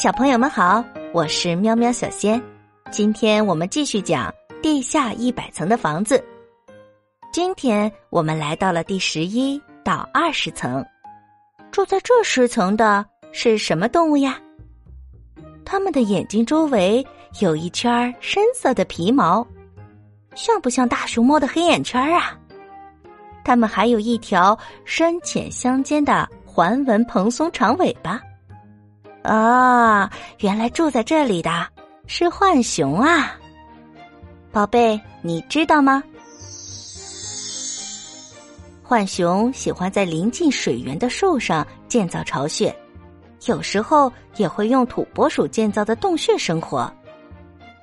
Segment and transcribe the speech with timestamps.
[0.00, 2.40] 小朋友们好，我是喵喵小仙。
[2.88, 4.32] 今天我们继续讲
[4.62, 6.24] 地下一百层的房子。
[7.32, 10.86] 今天我们来到了第十一到二十层。
[11.72, 14.40] 住在这十层的是什么动物呀？
[15.64, 17.04] 它们的眼睛周围
[17.40, 19.44] 有一圈深色的皮毛，
[20.36, 22.38] 像不像大熊猫的黑眼圈啊？
[23.44, 28.22] 它们还有一条深浅相间的环纹蓬松长尾巴。
[29.28, 30.10] 啊，
[30.40, 31.66] 原来住在这里的
[32.06, 33.38] 是浣熊啊，
[34.50, 36.02] 宝贝，你知道吗？
[38.82, 42.74] 浣熊喜欢在临近水源的树上建造巢穴，
[43.44, 46.90] 有时候也会用土拨鼠建造的洞穴生活。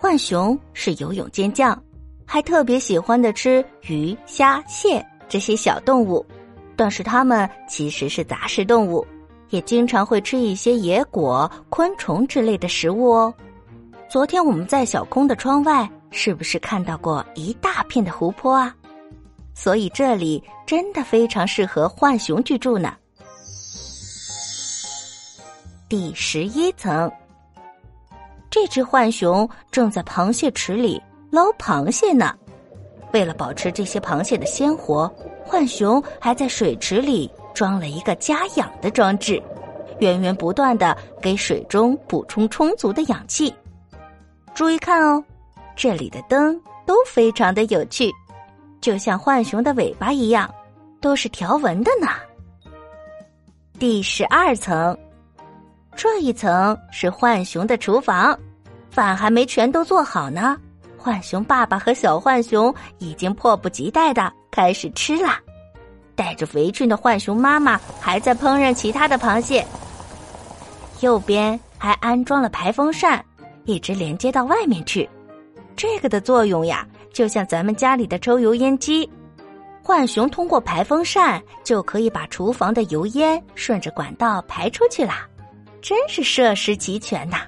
[0.00, 1.78] 浣熊是游泳健将，
[2.24, 6.24] 还特别喜欢的吃鱼、虾、蟹这些小动物，
[6.74, 9.06] 但是它们其实是杂食动物。
[9.54, 13.32] 也经常会吃一些野果、昆虫之类的食物哦。
[14.08, 18.74] 昨天我们在小空的窗外，是不是看到过一大片的湖泊啊？
[19.54, 22.96] 所以这里真的非常适合浣熊居住呢。
[25.88, 27.08] 第十一层，
[28.50, 32.34] 这只浣熊正在螃蟹池里捞螃蟹呢。
[33.12, 35.08] 为了保持这些螃蟹的鲜活，
[35.46, 37.30] 浣熊还在水池里。
[37.54, 39.42] 装了一个加氧的装置，
[40.00, 43.54] 源源不断的给水中补充充足的氧气。
[44.54, 45.24] 注意看哦，
[45.74, 48.12] 这里的灯都非常的有趣，
[48.80, 50.52] 就像浣熊的尾巴一样，
[51.00, 52.08] 都是条纹的呢。
[53.78, 54.96] 第十二层，
[55.96, 58.38] 这一层是浣熊的厨房，
[58.90, 60.56] 饭还没全都做好呢，
[60.98, 65.30] 浣熊爸爸和小浣熊已经迫不及待的开始吃了。
[66.14, 69.64] 带着围裙的浣熊妈妈还在烹饪其他的螃蟹。
[71.00, 73.24] 右边还安装了排风扇，
[73.64, 75.08] 一直连接到外面去。
[75.76, 79.08] 这个的作用呀，就像咱们家里的抽油烟机。
[79.82, 85.28] 浣熊通过排风扇就可以把厨房的油烟顺着管道排出去啦，
[85.82, 87.42] 真是设施齐全呐。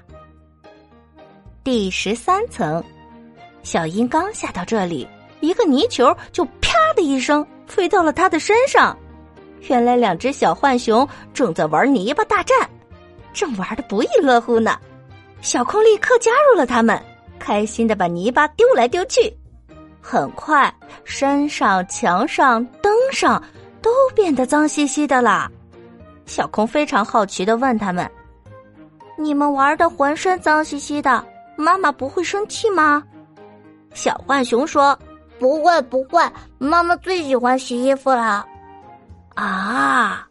[1.63, 2.83] 第十三层，
[3.63, 5.07] 小英刚下到这里，
[5.39, 7.45] 一个泥球就啪的一声。
[7.67, 8.97] 飞到了他的身上，
[9.67, 12.57] 原来两只小浣熊正在玩泥巴大战，
[13.33, 14.79] 正玩的不亦乐乎呢。
[15.41, 16.97] 小空立刻加入了他们，
[17.37, 19.37] 开心的把泥巴丢来丢去。
[20.01, 23.43] 很快，身上、墙上、灯上
[23.81, 25.51] 都变得脏兮兮的了。
[26.25, 28.09] 小空非常好奇的问他们
[29.19, 31.21] ：“你们玩的浑身脏兮兮的，
[31.57, 33.03] 妈妈不会生气吗？”
[33.93, 34.97] 小浣熊说。
[35.39, 36.21] 不会不会，
[36.57, 38.45] 妈妈最喜欢洗衣服了。
[39.35, 40.27] 啊，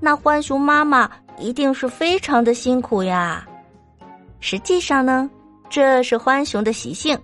[0.00, 3.46] 那浣熊妈妈一定是非常的辛苦呀。
[4.40, 5.28] 实际上呢，
[5.68, 7.18] 这是浣熊的习性，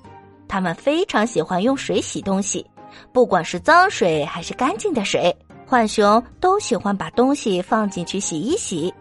[0.46, 2.66] 它们非常喜欢用水洗东西，
[3.12, 5.34] 不管是脏水还是干净的水，
[5.66, 8.92] 浣熊都喜欢把东西放进去洗一洗。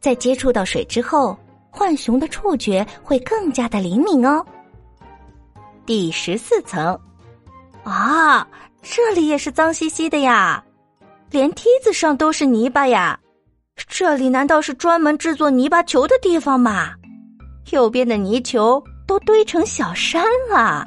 [0.00, 1.36] 在接触到水之后，
[1.70, 4.44] 浣熊的触觉会更加的灵敏哦。
[5.86, 6.98] 第十四层。
[7.86, 8.44] 啊，
[8.82, 10.62] 这里也是脏兮兮的呀，
[11.30, 13.16] 连梯子上都是泥巴呀！
[13.86, 16.90] 这里难道是专门制作泥巴球的地方吗？
[17.70, 20.84] 右边的泥球都堆成小山了。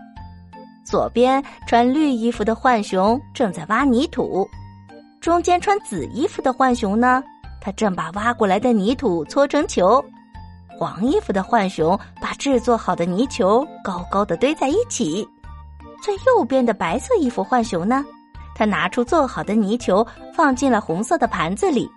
[0.86, 4.46] 左边穿绿衣服的浣熊正在挖泥土，
[5.22, 7.24] 中间穿紫衣服的浣熊呢，
[7.62, 10.04] 他正把挖过来的泥土搓成球。
[10.78, 15.26] 黄衣服的浣熊把制作好的泥球高高的堆在一起。
[16.02, 18.06] 最右边的白色衣服浣熊呢，
[18.56, 21.90] 他拿出做好的泥球，放进了红色的盘子里，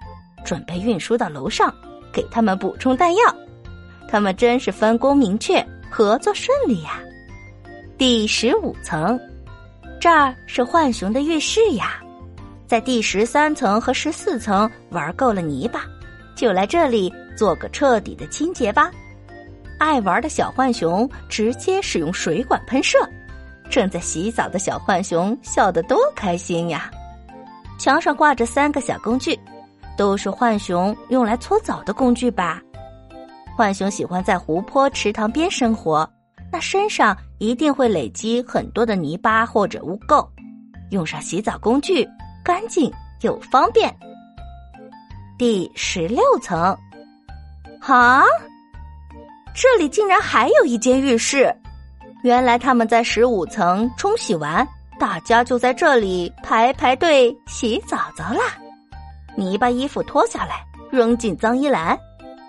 [0.44, 1.72] 准备运输到楼上，
[2.12, 3.22] 给他们补充弹药。
[4.08, 7.00] 他们真是分工明确，合作顺利呀。
[7.96, 9.18] 第十五层，
[10.00, 12.02] 这儿是浣熊的浴室呀。
[12.66, 15.84] 在第十三层和十四层玩够了泥巴，
[16.34, 18.90] 就来这里做个彻底的清洁吧。
[19.78, 22.98] 爱玩的小浣熊直接使用水管喷射。
[23.72, 26.90] 正在洗澡的小浣熊笑得多开心呀！
[27.78, 29.36] 墙上挂着三个小工具，
[29.96, 32.60] 都是浣熊用来搓澡的工具吧？
[33.56, 36.06] 浣熊喜欢在湖泊、池塘边生活，
[36.52, 40.28] 那身上一定会累积很多的泥巴或者污垢，
[40.90, 42.06] 用上洗澡工具，
[42.44, 42.92] 干净
[43.22, 43.90] 又方便。
[45.38, 46.76] 第十六层，
[47.80, 48.22] 啊，
[49.54, 51.50] 这里竟然还有一间浴室。
[52.22, 54.66] 原来他们在十五层冲洗完，
[54.98, 58.56] 大家就在这里排排队洗澡澡啦。
[59.36, 61.98] 你把衣服脱下来，扔进脏衣篮。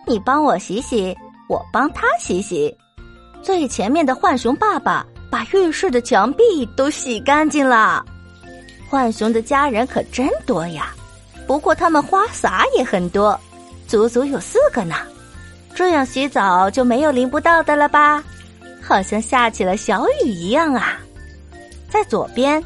[0.06, 1.16] 你帮我洗洗，
[1.50, 2.76] 我帮他洗洗。
[3.42, 6.44] 最前面的浣熊爸爸把浴室的墙壁
[6.78, 8.06] 都洗干净了。
[8.90, 10.94] 浣熊的家人可真多呀，
[11.48, 13.40] 不过他们花洒也很多，
[13.88, 14.96] 足足有四个呢。
[15.74, 18.24] 这样洗澡就没有淋不到的了吧？
[18.86, 21.00] 好像下起了小雨一样啊！
[21.90, 22.64] 在左边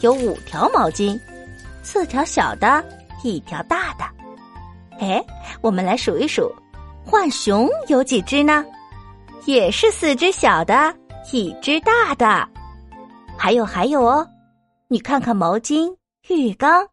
[0.00, 1.20] 有五条毛巾，
[1.82, 2.82] 四条小的，
[3.22, 4.04] 一条大的。
[4.98, 5.24] 哎，
[5.60, 6.52] 我们来数一数，
[7.04, 8.64] 浣熊有几只呢？
[9.44, 10.94] 也是四只小的，
[11.32, 12.48] 一只大的。
[13.36, 14.26] 还有还有哦，
[14.88, 15.94] 你看看毛巾、
[16.28, 16.88] 浴缸，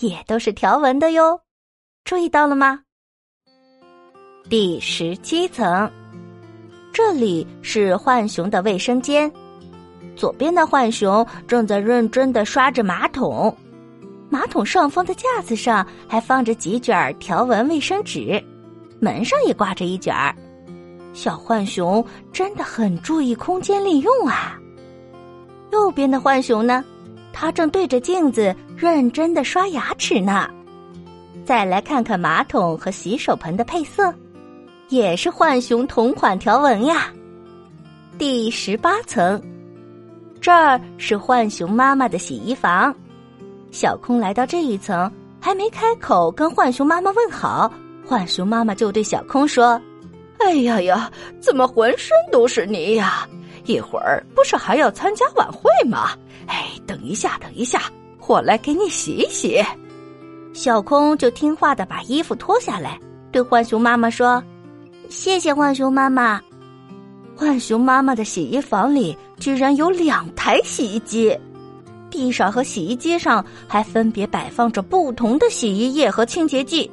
[0.00, 1.40] 也都是条纹的哟。
[2.04, 2.80] 注意到了吗？
[4.48, 5.90] 第十七层，
[7.02, 9.32] 这里是浣熊的卫生间。
[10.14, 13.56] 左边的浣熊正在认真的刷着马桶，
[14.28, 18.38] 马桶上方的架子上还放着几卷条纹卫生纸，
[19.00, 20.36] 门上也挂着一卷儿。
[21.14, 22.04] 小浣熊
[22.34, 24.60] 真的很注意空间利用啊。
[25.72, 26.84] 右边的浣熊呢，
[27.32, 30.50] 它正对着镜子认真的刷牙齿呢。
[31.46, 34.14] 再来看看马桶和洗手盆的配色。
[34.90, 37.12] 也是浣熊同款条纹呀。
[38.18, 39.40] 第十八层，
[40.40, 42.92] 这儿是浣熊妈妈的洗衣房。
[43.70, 45.10] 小空来到这一层，
[45.40, 47.72] 还没开口跟浣熊妈妈问好，
[48.04, 49.80] 浣熊妈妈就对小空说
[50.40, 51.08] ：“哎呀呀，
[51.40, 53.28] 怎么浑身都是泥呀？
[53.66, 56.10] 一会儿不是还要参加晚会吗？
[56.48, 57.82] 哎，等一下，等一下，
[58.26, 59.64] 我来给你洗洗。”
[60.52, 62.98] 小空就听话的把衣服脱下来，
[63.30, 64.42] 对浣熊妈妈说。
[65.10, 66.40] 谢谢浣熊妈妈。
[67.36, 71.36] 浣熊妈妈的洗衣房里居然有两台洗衣机，
[72.08, 76.88] 地上和洗衣机上还分别摆放着不同的洗衣液和清洁剂。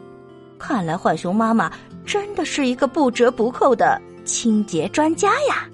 [0.58, 1.72] 看来浣熊妈妈
[2.06, 5.70] 真的是一个不折不扣的清洁专家呀。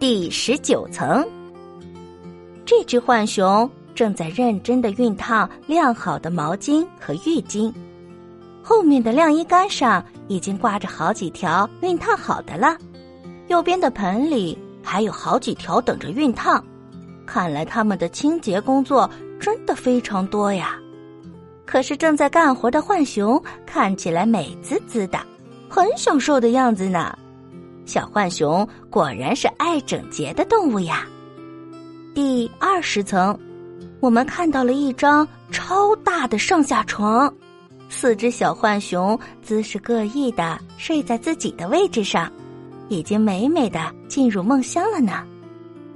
[0.00, 1.26] 第十九层，
[2.64, 7.70] 这只浣熊正在认真的熨烫晾好的毛巾和浴巾。
[8.62, 12.76] 后面的晾衣杆上已经挂着好几条熨烫好的了，
[13.48, 16.62] 右边的盆里还有好几条等着熨烫。
[17.26, 19.10] 看来他们的清洁工作
[19.40, 20.78] 真的非常多呀。
[21.66, 25.18] 可是正在干活的浣熊看起来美滋滋的，
[25.68, 27.18] 很享受的样子呢。
[27.84, 31.06] 小浣熊果然是爱整洁的动物呀。
[32.14, 33.38] 第二十层，
[34.00, 37.32] 我们看到了一张超大的上下床。
[37.88, 42.30] 四只小浣熊姿势各异的睡在自己的位置上，
[42.88, 45.24] 已经美美的进入梦乡了呢。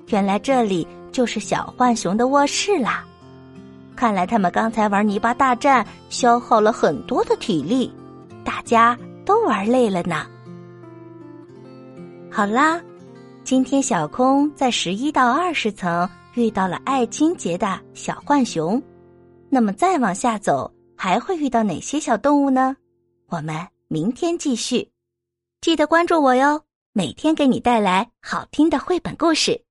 [0.09, 3.05] 原来这里就是小浣熊的卧室啦。
[3.95, 7.93] 看来他们刚才玩泥巴大战，消耗了很多的体力，
[8.43, 10.27] 大家都玩累了呢。
[12.31, 12.81] 好啦，
[13.45, 18.83] 今天小空在十一到二十层遇到了爱清洁的小浣熊，
[19.51, 20.73] 那么再往下走。
[21.03, 22.77] 还会遇到哪些小动物呢？
[23.27, 24.93] 我们明天继续，
[25.61, 26.63] 记得关注我哟，
[26.93, 29.65] 每天给你带来好听的绘本故事。